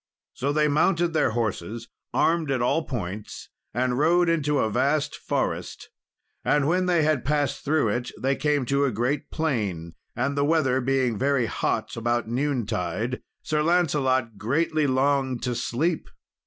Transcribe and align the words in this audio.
So 0.33 0.51
they 0.51 0.67
mounted 0.67 1.09
their 1.09 1.29
horses 1.29 1.87
armed 2.11 2.49
at 2.49 2.59
all 2.59 2.85
points 2.85 3.49
and 3.71 3.99
rode 3.99 4.29
into 4.29 4.57
a 4.57 4.71
vast 4.71 5.15
forest; 5.15 5.91
and 6.43 6.67
when 6.67 6.87
they 6.87 7.03
had 7.03 7.23
passed 7.23 7.63
through 7.63 7.89
it, 7.89 8.09
they 8.19 8.35
came 8.35 8.65
to 8.65 8.83
a 8.85 8.91
great 8.91 9.29
plain, 9.29 9.93
and 10.15 10.35
the 10.35 10.43
weather 10.43 10.81
being 10.81 11.19
very 11.19 11.45
hot 11.45 11.95
about 11.95 12.27
noontide, 12.27 13.21
Sir 13.43 13.61
Lancelot 13.61 14.39
greatly 14.39 14.87
longed 14.87 15.43
to 15.43 15.53
sleep. 15.53 16.09